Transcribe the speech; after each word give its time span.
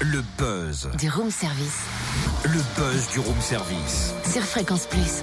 Le 0.00 0.22
buzz. 0.38 0.88
Du 0.98 1.10
room 1.10 1.30
service. 1.30 1.80
Le 2.44 2.60
buzz 2.76 3.08
du 3.12 3.18
room 3.18 3.38
service. 3.40 4.14
Sur 4.32 4.42
Fréquence 4.42 4.86
Plus. 4.86 5.22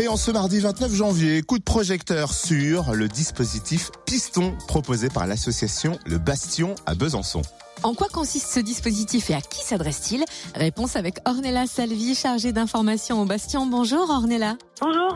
Et 0.00 0.08
en 0.08 0.16
ce 0.16 0.32
mardi 0.32 0.58
29 0.58 0.92
janvier, 0.92 1.42
coup 1.42 1.58
de 1.58 1.62
projecteur 1.62 2.32
sur 2.32 2.94
le 2.94 3.06
dispositif 3.06 3.90
Piston 4.06 4.56
proposé 4.66 5.08
par 5.08 5.28
l'association 5.28 5.98
Le 6.04 6.18
Bastion 6.18 6.74
à 6.84 6.96
Besançon. 6.96 7.42
En 7.84 7.94
quoi 7.94 8.08
consiste 8.08 8.50
ce 8.52 8.58
dispositif 8.58 9.30
et 9.30 9.34
à 9.34 9.40
qui 9.40 9.64
s'adresse-t-il? 9.64 10.24
Réponse 10.56 10.96
avec 10.96 11.18
Ornella 11.24 11.68
Salvi, 11.68 12.16
chargée 12.16 12.50
d'information 12.52 13.22
au 13.22 13.24
Bastion. 13.24 13.66
Bonjour 13.66 14.10
Ornella. 14.10 14.56
Bonjour. 14.80 15.14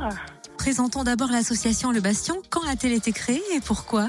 Présentons 0.59 1.03
d'abord 1.03 1.33
l'association 1.33 1.91
Le 1.91 2.01
Bastion. 2.01 2.37
Quand 2.51 2.63
a-t-elle 2.69 2.93
été 2.93 3.11
créée 3.11 3.43
et 3.53 3.61
pourquoi? 3.61 4.09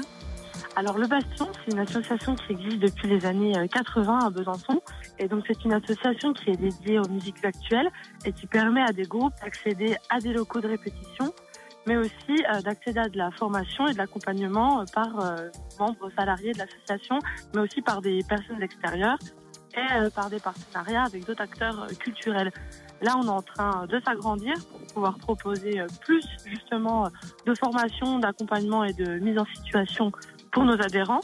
Alors 0.76 0.98
le 0.98 1.06
Bastion, 1.06 1.46
c'est 1.64 1.72
une 1.72 1.78
association 1.78 2.34
qui 2.34 2.52
existe 2.52 2.80
depuis 2.80 3.08
les 3.08 3.24
années 3.26 3.52
80 3.72 4.26
à 4.26 4.30
Besançon. 4.30 4.80
Et 5.20 5.28
donc 5.28 5.44
c'est 5.46 5.64
une 5.64 5.72
association 5.72 6.32
qui 6.32 6.50
est 6.50 6.56
dédiée 6.56 6.98
aux 6.98 7.08
musiques 7.08 7.44
actuelles 7.44 7.90
et 8.24 8.32
qui 8.32 8.48
permet 8.48 8.82
à 8.82 8.92
des 8.92 9.04
groupes 9.04 9.34
d'accéder 9.40 9.96
à 10.10 10.18
des 10.18 10.32
locaux 10.32 10.60
de 10.60 10.66
répétition, 10.66 11.32
mais 11.86 11.96
aussi 11.96 12.12
euh, 12.30 12.60
d'accéder 12.60 12.98
à 12.98 13.08
de 13.08 13.16
la 13.16 13.30
formation 13.30 13.86
et 13.86 13.92
de 13.92 13.98
l'accompagnement 13.98 14.80
euh, 14.80 14.84
par 14.92 15.20
euh, 15.20 15.48
membres 15.78 16.10
salariés 16.18 16.52
de 16.52 16.58
l'association, 16.58 17.20
mais 17.54 17.60
aussi 17.60 17.80
par 17.80 18.00
des 18.00 18.24
personnes 18.28 18.62
extérieures 18.62 19.18
et 19.76 19.92
euh, 19.94 20.10
par 20.10 20.30
des 20.30 20.40
partenariats 20.40 21.04
avec 21.04 21.24
d'autres 21.24 21.42
acteurs 21.42 21.82
euh, 21.82 21.94
culturels. 21.94 22.52
Là, 23.02 23.16
on 23.16 23.26
est 23.26 23.28
en 23.28 23.42
train 23.42 23.86
de 23.86 24.00
s'agrandir 24.00 24.54
pour 24.70 24.80
pouvoir 24.94 25.18
proposer 25.18 25.80
euh, 25.80 25.86
plus 26.00 26.24
justement 26.46 27.06
euh, 27.06 27.08
de 27.46 27.54
formation, 27.54 28.18
d'accompagnement 28.18 28.84
et 28.84 28.92
de 28.92 29.18
mise 29.18 29.38
en 29.38 29.46
situation 29.46 30.12
pour 30.54 30.64
nos 30.64 30.80
adhérents, 30.80 31.20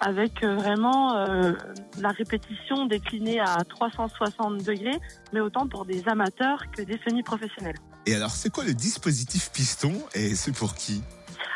avec 0.00 0.42
euh, 0.42 0.56
vraiment 0.56 1.16
euh, 1.16 1.52
la 2.00 2.10
répétition 2.10 2.86
déclinée 2.86 3.40
à 3.40 3.64
360 3.64 4.58
degrés, 4.64 4.98
mais 5.32 5.40
autant 5.40 5.66
pour 5.68 5.86
des 5.86 6.06
amateurs 6.08 6.64
que 6.72 6.82
des 6.82 6.98
semi-professionnels. 7.08 7.76
Et 8.06 8.14
alors, 8.14 8.30
c'est 8.30 8.50
quoi 8.50 8.64
le 8.64 8.74
dispositif 8.74 9.50
Piston 9.52 9.92
et 10.14 10.34
c'est 10.34 10.52
pour 10.52 10.74
qui? 10.74 11.02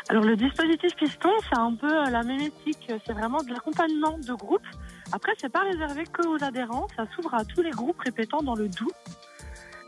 Alors 0.09 0.23
le 0.25 0.35
dispositif 0.35 0.93
piston, 0.97 1.29
c'est 1.49 1.57
un 1.57 1.75
peu 1.75 1.87
euh, 1.87 2.09
la 2.09 2.23
même 2.23 2.41
éthique, 2.41 2.91
c'est 3.05 3.13
vraiment 3.13 3.41
de 3.41 3.51
l'accompagnement 3.51 4.17
de 4.17 4.33
groupe. 4.33 4.65
Après, 5.13 5.31
c'est 5.37 5.51
pas 5.51 5.63
réservé 5.63 6.03
que 6.05 6.27
aux 6.27 6.43
adhérents, 6.43 6.87
ça 6.95 7.05
s'ouvre 7.15 7.33
à 7.33 7.45
tous 7.45 7.61
les 7.61 7.71
groupes 7.71 7.99
répétant 8.01 8.43
dans 8.43 8.55
le 8.55 8.67
doux, 8.67 8.91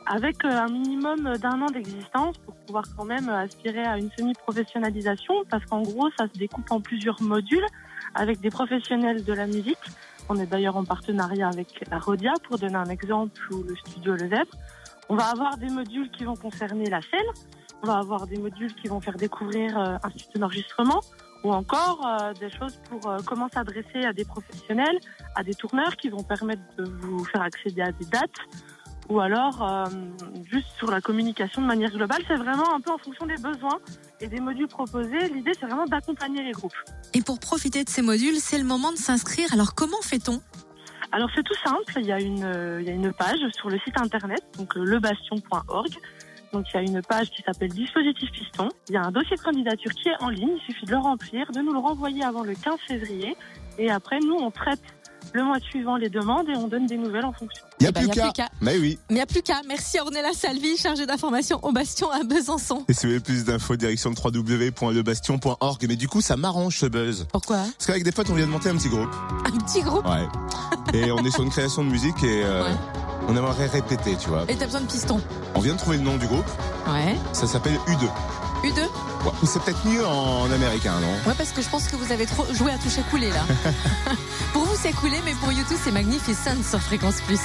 avec 0.05 0.45
un 0.45 0.67
minimum 0.67 1.37
d'un 1.37 1.61
an 1.61 1.65
d'existence 1.65 2.37
pour 2.37 2.54
pouvoir 2.65 2.85
quand 2.97 3.05
même 3.05 3.29
euh, 3.29 3.43
aspirer 3.43 3.83
à 3.83 3.97
une 3.97 4.09
semi-professionnalisation, 4.17 5.33
parce 5.49 5.65
qu'en 5.65 5.81
gros, 5.81 6.09
ça 6.17 6.25
se 6.27 6.37
découpe 6.37 6.71
en 6.71 6.81
plusieurs 6.81 7.21
modules 7.21 7.65
avec 8.13 8.39
des 8.39 8.49
professionnels 8.49 9.23
de 9.23 9.33
la 9.33 9.47
musique. 9.47 9.77
On 10.29 10.35
est 10.37 10.47
d'ailleurs 10.47 10.77
en 10.77 10.83
partenariat 10.83 11.47
avec 11.47 11.83
la 11.89 11.99
Rodia 11.99 12.33
pour 12.47 12.57
donner 12.57 12.75
un 12.75 12.89
exemple 12.89 13.39
ou 13.51 13.63
le 13.63 13.75
studio 13.75 14.13
Le 14.13 14.27
Zèbre. 14.29 14.51
On 15.09 15.15
va 15.15 15.25
avoir 15.25 15.57
des 15.57 15.69
modules 15.69 16.09
qui 16.11 16.23
vont 16.23 16.35
concerner 16.35 16.89
la 16.89 17.01
scène, 17.01 17.29
on 17.83 17.87
va 17.87 17.97
avoir 17.99 18.25
des 18.25 18.37
modules 18.37 18.73
qui 18.73 18.87
vont 18.87 18.99
faire 18.99 19.15
découvrir 19.15 19.77
euh, 19.77 19.97
un 20.01 20.09
studio 20.09 20.39
d'enregistrement 20.39 21.01
ou 21.43 21.53
encore 21.53 22.01
euh, 22.03 22.33
des 22.33 22.49
choses 22.49 22.79
pour 22.89 23.07
euh, 23.07 23.19
comment 23.25 23.47
s'adresser 23.49 24.03
à 24.03 24.13
des 24.13 24.25
professionnels, 24.25 24.97
à 25.35 25.43
des 25.43 25.53
tourneurs 25.53 25.95
qui 25.95 26.09
vont 26.09 26.23
permettre 26.23 26.63
de 26.77 26.85
vous 26.85 27.23
faire 27.25 27.43
accéder 27.43 27.83
à 27.83 27.91
des 27.91 28.05
dates 28.05 28.39
ou 29.09 29.19
alors 29.19 29.61
euh, 29.61 29.85
juste 30.49 30.67
sur 30.77 30.89
la 30.89 31.01
communication 31.01 31.61
de 31.61 31.67
manière 31.67 31.91
globale. 31.91 32.21
C'est 32.27 32.35
vraiment 32.35 32.73
un 32.73 32.81
peu 32.81 32.91
en 32.91 32.97
fonction 32.97 33.25
des 33.25 33.35
besoins 33.35 33.79
et 34.19 34.27
des 34.27 34.39
modules 34.39 34.67
proposés. 34.67 35.29
L'idée, 35.33 35.51
c'est 35.59 35.65
vraiment 35.65 35.85
d'accompagner 35.85 36.43
les 36.43 36.51
groupes. 36.51 36.75
Et 37.13 37.21
pour 37.21 37.39
profiter 37.39 37.83
de 37.83 37.89
ces 37.89 38.01
modules, 38.01 38.37
c'est 38.37 38.57
le 38.57 38.63
moment 38.63 38.91
de 38.91 38.97
s'inscrire. 38.97 39.53
Alors 39.53 39.75
comment 39.75 40.01
fait-on? 40.01 40.41
Alors 41.11 41.29
c'est 41.35 41.43
tout 41.43 41.55
simple, 41.63 41.93
il 41.97 42.07
y 42.07 42.11
a 42.11 42.19
une 42.19 42.43
euh, 42.43 42.81
il 42.81 42.87
y 42.87 42.89
a 42.89 42.93
une 42.93 43.13
page 43.13 43.39
sur 43.53 43.69
le 43.69 43.79
site 43.79 43.97
internet 43.97 44.43
donc 44.57 44.75
euh, 44.75 44.83
lebastion.org. 44.83 45.89
Donc 46.51 46.65
il 46.73 46.75
y 46.75 46.79
a 46.79 46.81
une 46.81 47.01
page 47.01 47.29
qui 47.31 47.41
s'appelle 47.41 47.69
dispositif 47.69 48.31
piston. 48.31 48.69
Il 48.89 48.95
y 48.95 48.97
a 48.97 49.03
un 49.03 49.11
dossier 49.11 49.35
de 49.35 49.41
candidature 49.41 49.91
qui 49.91 50.09
est 50.09 50.21
en 50.21 50.29
ligne, 50.29 50.57
il 50.57 50.61
suffit 50.61 50.85
de 50.85 50.91
le 50.91 50.97
remplir, 50.97 51.51
de 51.51 51.59
nous 51.59 51.73
le 51.73 51.79
renvoyer 51.79 52.23
avant 52.23 52.43
le 52.43 52.53
15 52.53 52.79
février 52.87 53.35
et 53.77 53.91
après 53.91 54.19
nous 54.19 54.35
on 54.35 54.51
traite 54.51 54.81
le 55.33 55.43
mois 55.43 55.57
suivant 55.59 55.95
les 55.97 56.09
demandes 56.09 56.47
et 56.49 56.55
on 56.55 56.67
donne 56.67 56.85
des 56.87 56.97
nouvelles 56.97 57.25
en 57.25 57.33
fonction. 57.33 57.63
Il 57.79 57.83
n'y 57.83 57.87
a, 57.87 57.89
Eh 57.89 57.91
ben, 57.93 57.99
plus 58.01 58.07
y 58.07 58.11
a 58.11 58.13
qu'à. 58.15 58.21
plus 58.23 58.33
qu'à. 58.33 58.49
Mais 58.61 58.77
oui. 58.77 58.97
Mais 59.09 59.15
il 59.15 59.15
n'y 59.15 59.21
a 59.21 59.25
plus 59.25 59.41
qu'à. 59.41 59.61
Merci 59.67 59.99
Ornella 59.99 60.31
Salvi, 60.33 60.77
chargée 60.77 61.05
d'information 61.05 61.59
au 61.63 61.71
Bastion 61.71 62.09
à 62.11 62.23
Besançon. 62.23 62.85
Et 62.87 62.93
si 62.93 63.05
vous 63.05 63.11
voulez 63.13 63.19
plus 63.19 63.43
d'infos, 63.43 63.75
direction 63.75 64.11
www.lebastion.org. 64.11 65.85
Mais 65.87 65.95
du 65.95 66.07
coup, 66.07 66.21
ça 66.21 66.37
m'arrange 66.37 66.77
ce 66.77 66.85
buzz. 66.85 67.27
Pourquoi 67.31 67.57
Parce 67.57 67.85
qu'avec 67.87 68.03
des 68.03 68.11
potes, 68.11 68.29
on 68.29 68.35
vient 68.35 68.45
de 68.45 68.51
monter 68.51 68.69
un 68.69 68.75
petit 68.75 68.89
groupe. 68.89 69.09
Un 69.45 69.51
petit 69.57 69.81
groupe 69.81 70.05
Ouais. 70.05 70.27
Et 70.93 71.11
on 71.11 71.23
est 71.25 71.31
sur 71.31 71.43
une 71.43 71.49
création 71.49 71.83
de 71.83 71.89
musique 71.89 72.23
et 72.23 72.43
euh, 72.43 72.63
Ouais. 72.63 72.75
on 73.27 73.35
aimerait 73.35 73.67
répéter, 73.67 74.15
tu 74.17 74.29
vois. 74.29 74.43
et 74.47 74.55
t'as 74.55 74.65
besoin 74.65 74.81
de 74.81 74.87
pistons. 74.87 75.19
On 75.55 75.59
vient 75.59 75.73
de 75.73 75.79
trouver 75.79 75.97
le 75.97 76.03
nom 76.03 76.17
du 76.17 76.27
groupe. 76.27 76.45
Ouais. 76.87 77.15
Ça 77.33 77.47
s'appelle 77.47 77.75
U2. 77.87 78.07
U2 78.65 78.79
Ouais. 79.25 79.31
Ou 79.41 79.45
c'est 79.47 79.59
peut-être 79.63 79.85
mieux 79.87 80.05
en 80.05 80.51
américain, 80.51 80.99
non 80.99 81.13
Ouais, 81.27 81.35
parce 81.37 81.51
que 81.51 81.61
je 81.61 81.69
pense 81.69 81.87
que 81.87 81.95
vous 81.95 82.11
avez 82.11 82.25
trop 82.25 82.45
joué 82.53 82.71
à 82.71 82.77
toucher 82.77 83.01
coulé 83.09 83.29
là. 83.31 83.43
pour 84.53 84.65
vous, 84.65 84.75
c'est 84.79 84.91
coulé, 84.93 85.17
mais 85.25 85.33
pour 85.33 85.51
YouTube, 85.51 85.77
c'est 85.83 85.91
Magnificent 85.91 86.63
sur 86.63 86.79
Fréquence 86.79 87.21
Plus. 87.21 87.39